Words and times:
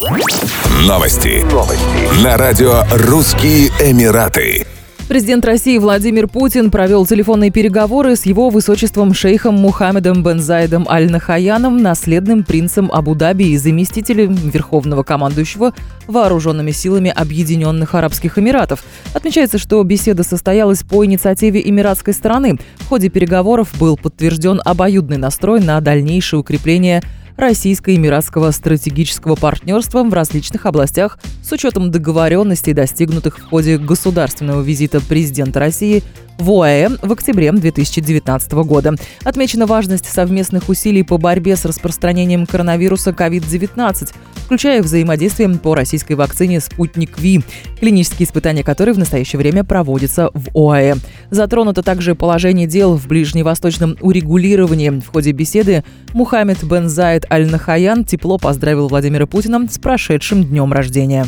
Новости. 0.00 1.44
Новости. 1.52 2.24
На 2.24 2.38
радио 2.38 2.84
«Русские 2.90 3.68
Эмираты». 3.80 4.66
Президент 5.10 5.44
России 5.44 5.76
Владимир 5.76 6.26
Путин 6.26 6.70
провел 6.70 7.04
телефонные 7.04 7.50
переговоры 7.50 8.16
с 8.16 8.24
его 8.24 8.48
высочеством 8.48 9.12
шейхом 9.12 9.56
Мухаммедом 9.56 10.22
бен 10.22 10.40
Зайдом 10.40 10.88
Аль-Нахаяном, 10.88 11.82
наследным 11.82 12.44
принцем 12.44 12.90
Абу-Даби 12.90 13.48
и 13.50 13.58
заместителем 13.58 14.32
верховного 14.32 15.02
командующего 15.02 15.74
вооруженными 16.06 16.70
силами 16.70 17.12
Объединенных 17.14 17.94
Арабских 17.94 18.38
Эмиратов. 18.38 18.82
Отмечается, 19.12 19.58
что 19.58 19.82
беседа 19.82 20.22
состоялась 20.22 20.82
по 20.82 21.04
инициативе 21.04 21.60
эмиратской 21.62 22.14
стороны. 22.14 22.58
В 22.76 22.86
ходе 22.86 23.10
переговоров 23.10 23.68
был 23.78 23.98
подтвержден 23.98 24.62
обоюдный 24.64 25.18
настрой 25.18 25.60
на 25.60 25.78
дальнейшее 25.82 26.40
укрепление 26.40 27.02
российско-эмиратского 27.36 28.50
стратегического 28.50 29.34
партнерства 29.34 30.02
в 30.02 30.12
различных 30.12 30.66
областях 30.66 31.18
с 31.42 31.52
учетом 31.52 31.90
договоренностей, 31.90 32.72
достигнутых 32.72 33.38
в 33.38 33.42
ходе 33.44 33.78
государственного 33.78 34.62
визита 34.62 35.00
президента 35.00 35.60
России 35.60 36.02
в 36.40 36.50
ОАЭ 36.50 36.88
в 37.02 37.12
октябре 37.12 37.52
2019 37.52 38.52
года. 38.52 38.94
Отмечена 39.24 39.66
важность 39.66 40.06
совместных 40.06 40.68
усилий 40.68 41.02
по 41.02 41.18
борьбе 41.18 41.54
с 41.54 41.64
распространением 41.66 42.46
коронавируса 42.46 43.10
COVID-19, 43.10 44.14
включая 44.46 44.82
взаимодействие 44.82 45.50
по 45.50 45.74
российской 45.74 46.14
вакцине 46.14 46.60
«Спутник 46.60 47.18
Ви», 47.18 47.42
клинические 47.78 48.26
испытания 48.26 48.64
которой 48.64 48.92
в 48.92 48.98
настоящее 48.98 49.38
время 49.38 49.64
проводятся 49.64 50.30
в 50.32 50.48
ОАЭ. 50.54 50.94
Затронуто 51.30 51.82
также 51.82 52.14
положение 52.14 52.66
дел 52.66 52.96
в 52.96 53.06
ближневосточном 53.06 53.96
урегулировании. 54.00 55.00
В 55.00 55.08
ходе 55.08 55.32
беседы 55.32 55.84
Мухаммед 56.14 56.64
бен 56.64 56.88
Заид 56.88 57.26
Аль-Нахаян 57.30 58.04
тепло 58.04 58.38
поздравил 58.38 58.88
Владимира 58.88 59.26
Путина 59.26 59.66
с 59.70 59.78
прошедшим 59.78 60.44
днем 60.44 60.72
рождения. 60.72 61.26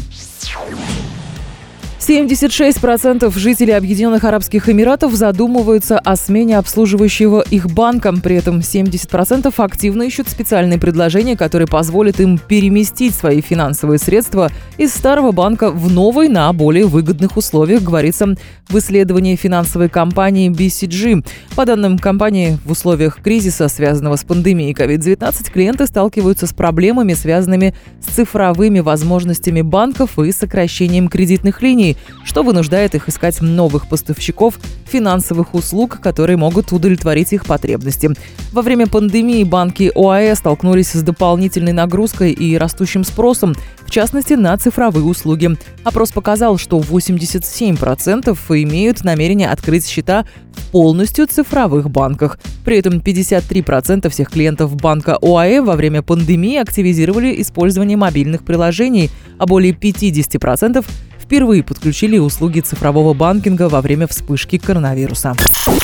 76% 2.03 3.39
жителей 3.39 3.75
Объединенных 3.75 4.25
Арабских 4.25 4.69
Эмиратов 4.69 5.15
задумываются 5.15 6.01
о 6.01 6.17
смене 6.17 6.59
обслуживающего 6.59 7.45
их 7.49 7.71
банка. 7.71 8.13
При 8.13 8.35
этом 8.35 8.59
70% 8.59 9.55
активно 9.57 10.03
ищут 10.03 10.29
специальные 10.29 10.81
предложения, 10.81 11.37
которые 11.37 11.69
позволят 11.69 12.19
им 12.19 12.39
переместить 12.39 13.15
свои 13.15 13.41
финансовые 13.41 14.01
средства 14.01 14.51
из 14.79 14.93
старого 14.93 15.31
банка 15.31 15.71
в 15.71 15.93
новый 15.93 16.29
на 16.29 16.53
более 16.53 16.87
выгодных 16.87 17.37
условиях, 17.37 17.83
говорится 17.83 18.35
в 18.69 18.79
исследовании 18.79 19.37
финансовой 19.37 19.89
компании 19.89 20.51
BCG. 20.51 21.25
По 21.55 21.65
данным 21.67 21.99
компании, 22.01 22.59
в 22.65 22.73
условиях 22.73 23.23
кризиса, 23.23 23.69
связанного 23.69 24.17
с 24.17 24.25
пандемией 24.25 24.73
COVID-19, 24.73 25.53
клиенты 25.53 25.87
сталкиваются 25.87 26.49
с 26.49 26.53
проблемами, 26.53 27.15
связанными 27.15 27.75
с 28.01 28.13
цифровыми 28.13 28.81
возможностями 28.81 29.61
банков 29.61 30.19
и 30.19 30.33
сокращением 30.33 31.07
кредитных 31.07 31.63
линий 31.63 31.92
что 32.25 32.43
вынуждает 32.43 32.95
их 32.95 33.09
искать 33.09 33.41
новых 33.41 33.89
поставщиков 33.89 34.59
финансовых 34.87 35.55
услуг, 35.55 36.01
которые 36.01 36.37
могут 36.37 36.73
удовлетворить 36.73 37.33
их 37.33 37.47
потребности. 37.47 38.11
Во 38.53 38.63
время 38.63 38.87
пандемии 38.87 39.45
банки 39.45 39.91
ОАЭ 39.95 40.35
столкнулись 40.35 40.93
с 40.93 41.03
дополнительной 41.03 41.73
нагрузкой 41.73 42.33
и 42.33 42.57
растущим 42.59 43.05
спросом, 43.05 43.55
в 43.87 43.91
частности, 43.91 44.35
на 44.35 44.57
цифровые 44.57 45.05
услуги. 45.05 45.51
Опрос 45.85 46.13
показал, 46.13 46.59
что 46.59 46.79
87% 46.81 48.35
имеют 48.63 49.05
намерение 49.05 49.51
открыть 49.51 49.87
счета 49.87 50.25
в 50.55 50.71
полностью 50.71 51.27
цифровых 51.27 51.91
банках. 51.91 52.39
При 52.65 52.79
этом 52.79 52.99
53% 52.99 54.09
всех 54.09 54.31
клиентов 54.31 54.75
банка 54.77 55.19
ОАЭ 55.21 55.61
во 55.63 55.77
время 55.77 56.03
пандемии 56.03 56.57
активизировали 56.57 57.41
использование 57.43 57.97
мобильных 57.97 58.45
приложений, 58.45 59.11
а 59.39 59.47
более 59.47 59.73
50% 59.73 60.85
впервые 61.23 61.63
подключили 61.63 62.19
услуги 62.19 62.61
цифрового 62.61 63.15
банкинга 63.15 63.69
во 63.69 63.81
время 63.81 64.09
вспышки 64.09 64.59
коронавируса. 64.59 65.35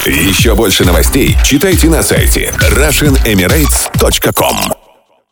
Еще 0.04 0.54
больше 0.54 0.84
новостей 0.84 1.36
читайте 1.44 1.88
на 1.88 2.02
сайте 2.02 2.52
RussianEmirates.com 2.60 4.87